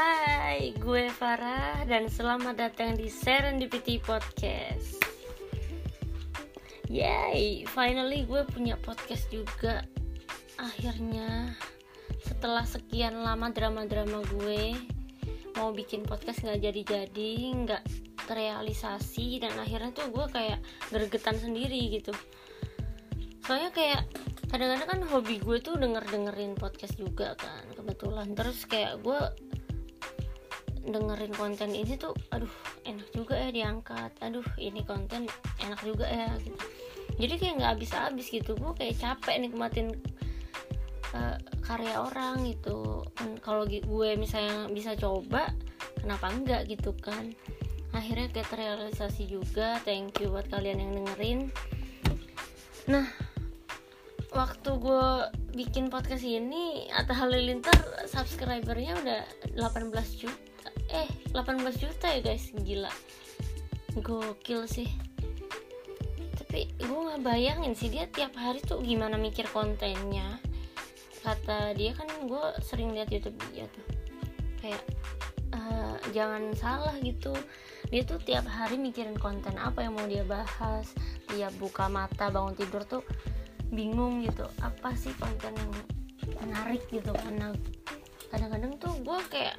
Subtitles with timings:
[0.00, 4.96] Hai, gue Farah dan selamat datang di Serendipity Podcast.
[6.88, 9.84] Yay, finally gue punya podcast juga.
[10.56, 11.52] Akhirnya
[12.24, 14.72] setelah sekian lama drama-drama gue
[15.60, 17.82] mau bikin podcast nggak jadi-jadi, nggak
[18.24, 22.16] terrealisasi dan akhirnya tuh gue kayak gregetan sendiri gitu.
[23.44, 24.08] Soalnya kayak
[24.48, 29.49] kadang-kadang kan hobi gue tuh denger dengerin podcast juga kan kebetulan terus kayak gue
[30.90, 32.50] dengerin konten ini tuh aduh
[32.86, 34.12] enak juga ya diangkat.
[34.22, 35.26] Aduh ini konten
[35.62, 36.58] enak juga ya gitu.
[37.20, 38.52] Jadi kayak nggak habis-habis gitu.
[38.56, 39.92] Gue kayak capek nikmatin
[41.14, 43.04] uh, karya orang gitu.
[43.44, 45.52] Kalau gue misalnya bisa coba
[46.00, 47.34] kenapa enggak gitu kan?
[47.90, 49.82] Akhirnya kayak terrealisasi juga.
[49.82, 51.40] Thank you buat kalian yang dengerin.
[52.88, 53.06] Nah
[54.30, 55.06] waktu gue
[55.58, 59.20] bikin podcast ini Atta Halilintar subscribernya udah
[59.58, 59.90] 18
[60.22, 60.49] juta
[61.30, 62.90] 18 juta ya guys gila.
[63.98, 64.90] Gokil sih.
[66.34, 70.42] Tapi gue nggak bayangin sih dia tiap hari tuh gimana mikir kontennya.
[71.22, 73.86] Kata dia kan gue sering lihat YouTube dia tuh.
[74.58, 74.82] Kayak
[75.54, 77.30] uh, jangan salah gitu.
[77.90, 80.90] Dia tuh tiap hari mikirin konten apa yang mau dia bahas.
[81.30, 83.02] Dia buka mata bangun tidur tuh
[83.70, 84.50] bingung gitu.
[84.58, 85.72] Apa sih konten yang
[86.42, 87.14] menarik gitu?
[87.14, 87.54] Karena
[88.34, 89.54] kadang-kadang tuh gue kayak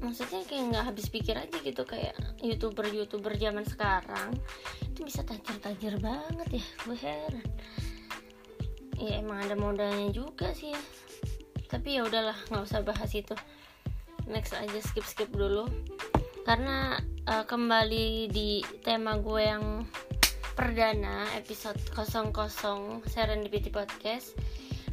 [0.00, 4.36] maksudnya kayak nggak habis pikir aja gitu kayak youtuber youtuber zaman sekarang.
[4.84, 7.48] Itu bisa tajir-tajir banget ya gue heran.
[9.00, 10.72] Ya emang ada modalnya juga sih.
[10.72, 10.80] Ya
[11.70, 13.36] tapi ya udahlah nggak usah bahas itu.
[14.26, 15.70] Next aja skip skip dulu.
[16.42, 16.98] Karena
[17.28, 19.86] uh, kembali di tema gue yang
[20.58, 22.34] perdana episode 00
[23.06, 24.36] Serendipity Podcast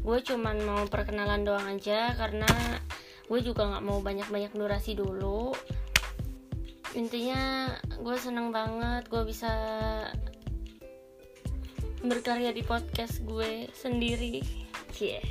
[0.07, 2.47] gue cuman mau perkenalan doang aja karena
[3.27, 5.51] gue juga nggak mau banyak-banyak durasi dulu.
[6.95, 9.51] Intinya gue seneng banget gue bisa
[12.01, 14.41] berkarya di podcast gue sendiri.
[14.97, 15.21] Yeah.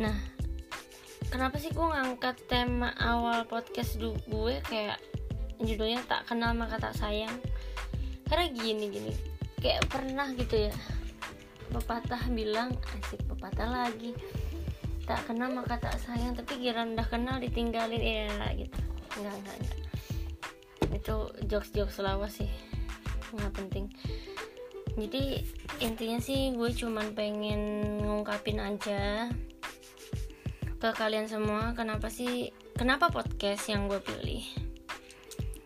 [0.00, 0.16] nah
[1.28, 4.54] kenapa sih gue ngangkat tema awal podcast gue?
[4.64, 5.02] Kayak
[5.60, 7.34] judulnya tak kenal maka tak sayang
[8.30, 9.12] karena gini gini.
[9.60, 10.74] Kayak pernah gitu ya
[11.72, 14.12] pepatah bilang asik pepatah lagi
[15.04, 16.34] tak kenal maka tak sayang.
[16.34, 18.02] Tapi kira udah kenal ditinggalin.
[18.02, 18.78] Ya gitu.
[19.18, 19.78] Enggak enggak enggak.
[20.92, 21.16] Itu
[21.48, 22.50] jokes jokes lawas sih.
[23.34, 23.86] Nggak penting.
[24.92, 25.40] Jadi
[25.80, 29.32] intinya sih gue cuman pengen ngungkapin aja
[30.76, 34.44] ke kalian semua kenapa sih kenapa podcast yang gue pilih.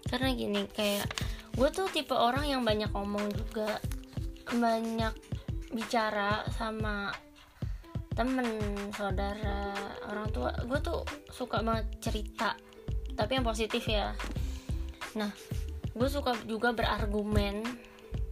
[0.07, 1.11] Karena gini kayak
[1.59, 3.83] gue tuh tipe orang yang banyak ngomong juga.
[4.47, 5.15] Banyak
[5.75, 7.11] bicara sama
[8.17, 8.49] temen
[8.97, 9.77] saudara
[10.09, 10.51] orang tua.
[10.65, 12.57] Gue tuh suka banget cerita
[13.13, 14.17] tapi yang positif ya.
[15.21, 15.31] Nah
[15.93, 17.61] gue suka juga berargumen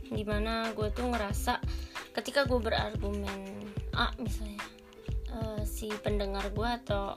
[0.08, 1.60] di mana gue tuh ngerasa
[2.16, 4.60] ketika gue berargumen ah misalnya
[5.32, 7.16] uh, si pendengar gue atau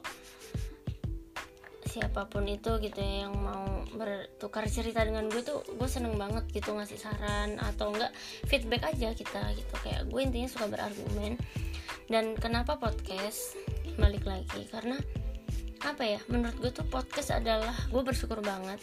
[1.88, 6.46] siapa pun itu gitu ya yang mau bertukar cerita dengan gue tuh gue seneng banget
[6.52, 8.12] gitu ngasih saran atau enggak
[8.48, 9.74] feedback aja kita gitu.
[9.84, 11.36] Kayak gue intinya suka berargumen
[12.08, 13.60] dan kenapa podcast?
[14.00, 14.96] Balik lagi karena
[15.84, 16.20] apa ya?
[16.32, 18.80] Menurut gue tuh podcast adalah gue bersyukur banget.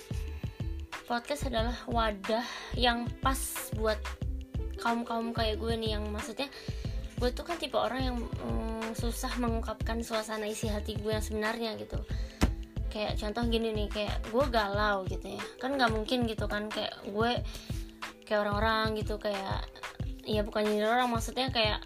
[1.08, 2.44] Podcast adalah wadah
[2.76, 3.36] yang pas
[3.76, 3.96] buat
[4.80, 6.48] kaum kaum kayak gue nih yang maksudnya
[7.16, 11.80] gue tuh kan tipe orang yang mm, susah mengungkapkan suasana isi hati gue yang sebenarnya
[11.80, 11.96] gitu.
[12.92, 15.44] Kayak contoh gini nih kayak gue galau gitu ya.
[15.56, 17.40] Kan nggak mungkin gitu kan kayak gue
[18.28, 19.64] kayak orang-orang gitu kayak
[20.24, 21.84] ya bukan nyindir orang maksudnya kayak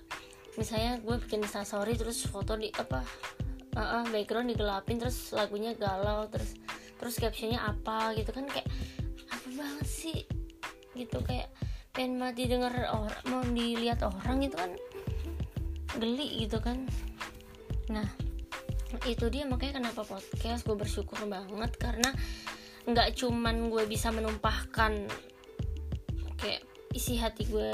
[0.59, 3.07] misalnya gue bikin story terus foto di apa
[3.79, 6.59] uh, uh, background digelapin terus lagunya galau terus
[6.99, 8.67] terus captionnya apa gitu kan kayak
[9.31, 10.19] apa banget sih?
[10.99, 11.55] Gitu kayak
[11.95, 14.75] pengen mati denger orang mau dilihat orang gitu kan
[16.03, 16.83] geli gitu kan.
[17.95, 18.11] Nah
[19.07, 22.11] itu dia makanya kenapa podcast gue bersyukur banget karena
[22.89, 25.07] nggak cuman gue bisa menumpahkan
[26.41, 26.65] kayak
[26.97, 27.71] isi hati gue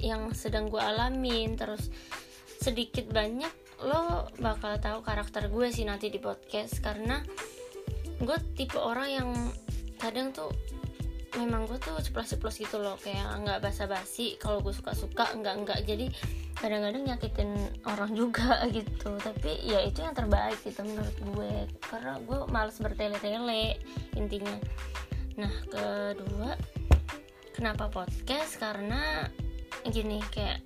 [0.00, 1.92] yang sedang gue alamin terus
[2.64, 3.52] sedikit banyak
[3.84, 6.80] lo bakal tahu karakter gue sih nanti di podcast.
[6.80, 7.20] Karena
[8.24, 9.28] gue tipe orang yang
[10.00, 10.48] kadang tuh
[11.36, 12.96] memang gue tuh ceplos-ceplos gitu loh.
[12.96, 16.08] Kayak nggak basa-basi kalau gue suka-suka nggak nggak jadi
[16.56, 17.52] kadang-kadang nyakitin
[17.84, 19.12] orang juga gitu.
[19.20, 21.54] Tapi ya itu yang terbaik gitu menurut gue.
[21.84, 23.76] Karena gue males bertele-tele
[24.16, 24.56] intinya.
[25.36, 26.56] Nah kedua
[27.52, 28.56] kenapa podcast?
[28.56, 29.28] Karena
[29.84, 30.64] gini kayak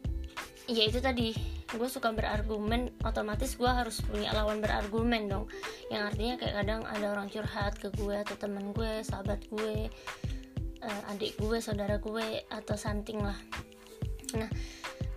[0.70, 5.44] ya itu tadi gue suka berargumen otomatis gue harus punya lawan berargumen dong.
[5.92, 9.92] Yang artinya kayak kadang ada orang curhat ke gue atau temen gue sahabat gue
[10.80, 13.36] uh, adik gue saudara gue atau something lah.
[14.38, 14.48] Nah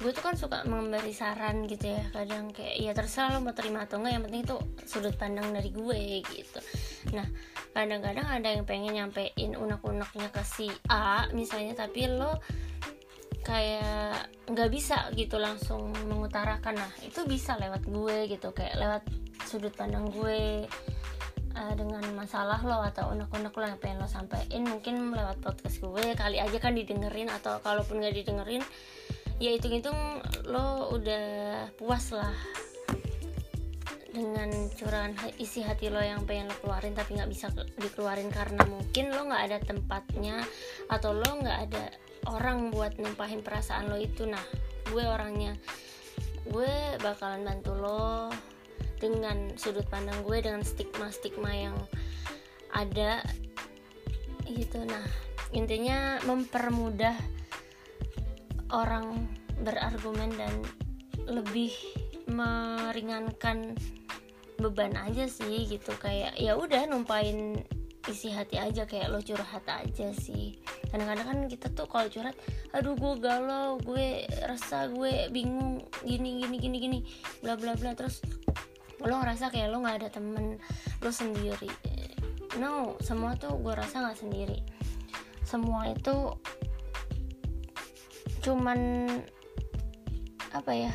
[0.02, 3.86] gue tuh kan suka memberi saran gitu ya kadang kayak ya terserah lo mau terima
[3.86, 4.58] atau enggak yang penting itu
[4.90, 6.60] sudut pandang dari gue gitu.
[7.14, 7.30] Nah
[7.72, 12.42] kadang-kadang ada yang pengen nyampein unek-uneknya ke si A misalnya tapi lo
[13.46, 19.04] kayak nggak bisa gitu langsung mengutarakan nah itu bisa lewat gue gitu kayak lewat
[19.48, 20.68] sudut pandang gue
[21.56, 26.16] uh, dengan masalah lo atau unek-unek lo yang pengen lo sampaikan mungkin lewat podcast gue
[26.20, 28.64] kali aja kan didengerin atau kalaupun nggak didengerin
[29.42, 29.98] ya hitung-hitung
[30.52, 31.26] lo udah
[31.80, 32.36] puas lah
[34.12, 37.48] dengan curahan isi hati lo yang pengen lo keluarin tapi nggak bisa
[37.80, 40.44] dikeluarin karena mungkin lo nggak ada tempatnya
[40.92, 41.86] atau lo nggak ada
[42.30, 44.28] orang buat numpahin perasaan lo itu.
[44.28, 44.44] Nah
[44.92, 45.56] gue orangnya
[46.50, 48.30] gue bakalan bantu lo
[49.02, 51.78] dengan sudut pandang gue dengan stigma-stigma yang
[52.74, 53.26] ada
[54.46, 54.84] gitu.
[54.86, 55.06] Nah
[55.56, 57.18] intinya mempermudah
[58.72, 59.26] orang
[59.62, 60.54] berargumen dan
[61.30, 61.74] lebih
[62.30, 63.74] meringankan
[64.62, 65.94] beban aja sih gitu.
[65.98, 67.58] Kayak ya udah numpain
[68.10, 70.58] isi hati aja kayak lo curhat aja sih
[70.92, 72.36] kadang-kadang kan kita tuh kalau curhat
[72.76, 77.00] aduh gue galau gue rasa gue bingung gini gini gini gini
[77.40, 77.96] bla bla bla.
[77.96, 78.20] Terus
[79.02, 80.60] lo ngerasa kayak lo nggak ada temen
[81.00, 81.72] lo sendiri.
[82.60, 84.60] No semua tuh gue rasa nggak sendiri.
[85.48, 86.36] Semua itu
[88.42, 89.08] cuman
[90.52, 90.92] apa ya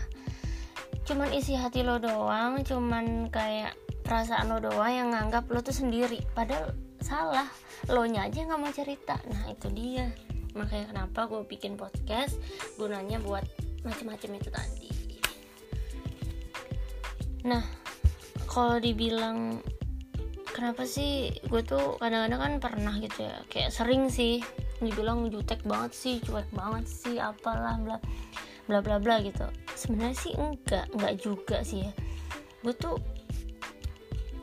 [1.07, 6.21] cuman isi hati lo doang cuman kayak perasaan lo doang yang nganggap lo tuh sendiri.
[6.35, 6.75] Padahal
[7.07, 7.47] salah.
[7.87, 9.15] Lo nya aja nggak mau cerita.
[9.31, 10.11] Nah itu dia.
[10.59, 12.35] Makanya kenapa gue bikin podcast
[12.75, 13.47] gunanya buat
[13.87, 14.91] macam-macam itu tadi.
[17.47, 17.63] Nah
[18.51, 19.63] kalau dibilang
[20.51, 24.41] kenapa sih gue tuh kadang-kadang kan pernah gitu ya kayak sering sih
[24.81, 28.01] dibilang jutek banget sih cuek banget sih apalah bla
[28.67, 29.47] bla bla bla gitu.
[29.77, 31.93] Sebenarnya sih enggak enggak juga sih ya.
[32.65, 32.97] Gue tuh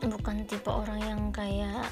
[0.00, 1.90] bukan tipe orang yang kayak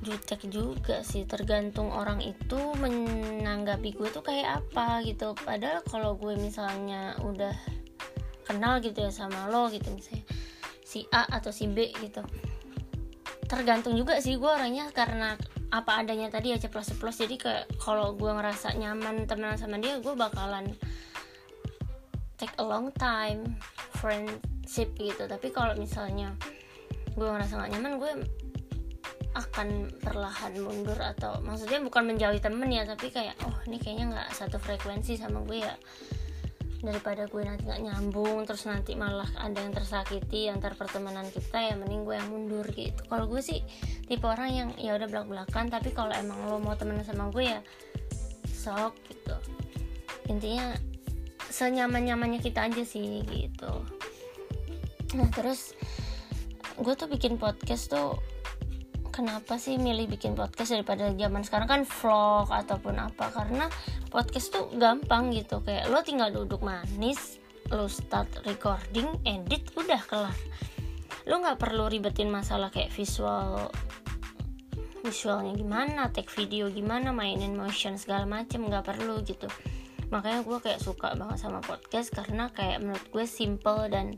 [0.00, 1.28] jutek juga sih.
[1.28, 5.36] Tergantung orang itu menanggapi gue tuh kayak apa gitu.
[5.36, 7.52] Padahal kalau gue misalnya udah
[8.48, 10.26] kenal gitu ya sama lo gitu misalnya
[10.82, 12.24] si A atau si B gitu.
[13.46, 15.38] Tergantung juga sih gue orangnya karena
[15.70, 17.20] apa adanya tadi ya ceplos-ceplos.
[17.20, 20.74] Jadi kayak kalau gue ngerasa nyaman temenan sama dia gue bakalan
[22.40, 23.54] take a long time
[24.00, 25.30] friendship gitu.
[25.30, 26.34] Tapi kalau misalnya
[27.14, 28.12] gue ngerasa gak nyaman gue
[29.30, 34.28] akan perlahan mundur atau maksudnya bukan menjauhi temen ya tapi kayak oh ini kayaknya nggak
[34.34, 35.74] satu frekuensi sama gue ya.
[36.80, 41.74] Daripada gue nanti nggak nyambung terus nanti malah ada yang tersakiti antar pertemanan kita ya
[41.76, 43.00] mending gue yang mundur gitu.
[43.06, 43.60] Kalau gue sih
[44.08, 47.52] tipe orang yang ya udah belak belakan tapi kalau emang lo mau temenan sama gue
[47.52, 47.60] ya
[48.48, 49.36] sok gitu.
[50.26, 50.74] Intinya
[51.52, 53.72] senyaman nyamannya kita aja sih gitu.
[55.14, 55.76] Nah terus
[56.80, 58.16] gue tuh bikin podcast tuh
[59.20, 61.68] kenapa sih milih bikin podcast daripada zaman sekarang?
[61.68, 63.68] Kan vlog ataupun apa karena
[64.08, 65.60] podcast tuh gampang gitu.
[65.60, 67.36] Kayak lo tinggal duduk manis
[67.68, 70.38] lo start recording edit udah kelar.
[71.28, 73.68] Lo nggak perlu ribetin masalah kayak visual
[75.04, 79.52] visualnya gimana take video gimana mainin motion segala macem nggak perlu gitu.
[80.08, 84.16] Makanya gue kayak suka banget sama podcast karena kayak menurut gue simple dan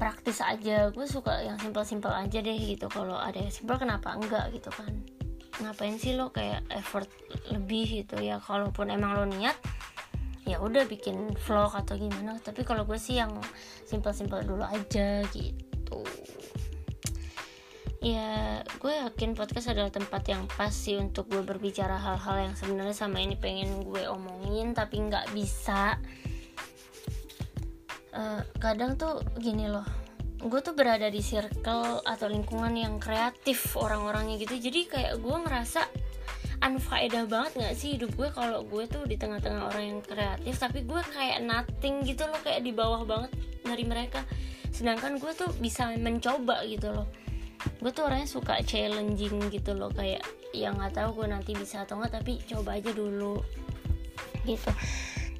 [0.00, 0.88] praktis aja.
[0.88, 2.88] Gue suka yang simple-simple aja deh gitu.
[2.88, 4.88] Kalau ada yang simple kenapa enggak gitu kan?
[5.60, 7.12] Ngapain sih lo kayak effort
[7.52, 8.16] lebih gitu?
[8.16, 9.60] Ya kalaupun emang lo niat
[10.48, 12.40] ya udah bikin vlog atau gimana.
[12.40, 13.36] Tapi kalau gue sih yang
[13.84, 16.00] simple-simple dulu aja gitu.
[18.00, 22.96] Ya gue yakin podcast adalah tempat yang pas sih untuk gue berbicara hal-hal yang sebenarnya
[22.96, 26.00] sama ini pengen gue omongin tapi nggak bisa
[28.20, 29.86] uh, kadang tuh gini loh
[30.40, 34.56] gue tuh berada di circle atau lingkungan yang kreatif orang-orangnya gitu.
[34.56, 35.84] Jadi kayak gue ngerasa
[36.64, 40.84] unfaedah banget gak sih hidup gue kalau gue tuh di tengah-tengah orang yang kreatif tapi
[40.84, 43.36] gue kayak nothing gitu loh kayak di bawah banget
[43.68, 44.24] dari mereka.
[44.72, 47.04] Sedangkan gue tuh bisa mencoba gitu loh.
[47.76, 50.24] Gue tuh orangnya suka challenging gitu loh kayak
[50.56, 53.38] ya nggak tahu gue nanti bisa atau enggak tapi coba aja dulu
[54.48, 54.72] gitu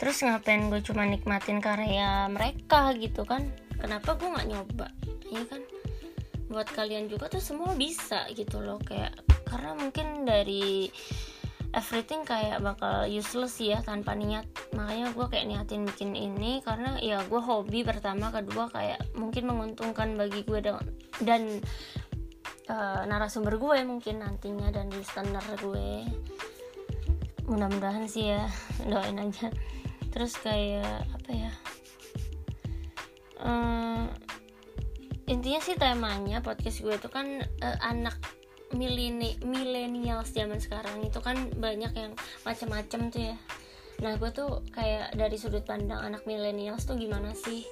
[0.00, 3.44] terus ngapain gue cuma nikmatin karya mereka gitu kan?
[3.76, 4.88] Kenapa gue nggak nyoba?
[5.28, 5.60] Ya kan?
[6.48, 9.12] Buat kalian juga tuh semua bisa gitu loh kayak
[9.44, 10.88] karena mungkin dari
[11.76, 14.48] everything kayak bakal useless ya tanpa niat.
[14.72, 20.16] Makanya gue kayak niatin bikin ini karena ya gue hobi pertama kedua kayak mungkin menguntungkan
[20.16, 20.80] bagi gue dan,
[21.20, 21.42] dan
[22.72, 26.08] uh, narasumber gue mungkin nantinya dan listener gue
[27.50, 28.46] mudah-mudahan sih ya
[28.90, 29.50] doain aja
[30.10, 31.52] terus kayak apa ya
[33.42, 34.06] uh,
[35.30, 38.18] intinya sih temanya podcast gue itu kan uh, anak
[38.74, 42.14] milenial zaman sekarang itu kan banyak yang
[42.46, 43.36] macam-macam tuh ya.
[43.98, 47.66] Nah gue tuh kayak dari sudut pandang anak milenial tuh gimana sih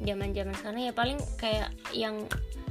[0.00, 0.80] zaman zaman sekarang?
[0.88, 2.24] Ya paling kayak yang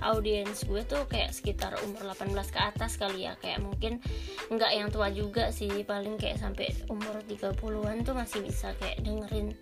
[0.03, 3.33] audiens gue tuh kayak sekitar umur 18 ke atas kali ya.
[3.39, 4.03] Kayak mungkin
[4.51, 9.53] nggak yang tua juga sih paling kayak sampai umur 30-an tuh masih bisa kayak dengerin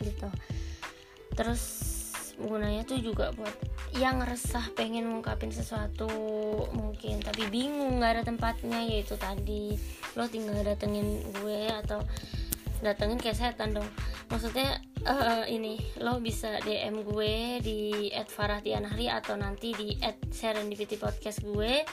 [0.00, 0.28] gitu.
[1.34, 1.94] Terus
[2.34, 3.54] gunanya tuh juga buat
[3.94, 6.10] yang resah pengen ngungkapin sesuatu
[6.74, 9.78] mungkin tapi bingung nggak ada tempatnya yaitu tadi
[10.18, 12.02] lo tinggal datengin gue atau
[12.82, 13.86] datengin kayak setan dong
[14.28, 19.88] maksudnya uh, ini lo bisa DM gue di @farahtianahri atau nanti di
[20.32, 21.84] @serendipity podcast gue.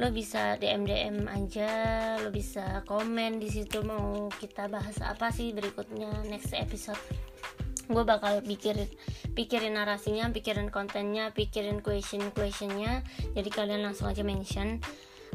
[0.00, 1.70] Lo bisa DM DM aja
[2.16, 6.98] lo bisa komen di situ mau kita bahas apa sih berikutnya next episode.
[7.90, 8.88] Gue bakal pikirin
[9.36, 13.04] pikirin narasinya pikirin kontennya pikirin question questionnya.
[13.36, 14.80] Jadi kalian langsung aja mention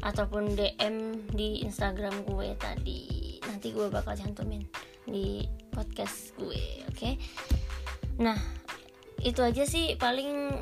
[0.02, 3.38] ataupun DM di Instagram gue tadi.
[3.46, 4.66] Nanti gue bakal cantumin
[5.08, 6.96] di podcast gue oke?
[6.96, 7.14] Okay?
[8.18, 8.38] nah
[9.24, 10.54] itu aja sih paling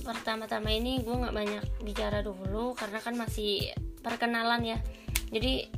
[0.00, 4.78] pertama-tama ini gue nggak banyak bicara dulu karena kan masih perkenalan ya.
[5.30, 5.68] Jadi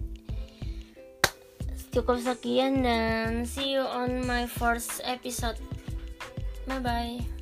[1.92, 5.59] cukup sekian dan see you on my first episode.
[6.64, 7.41] Bye bye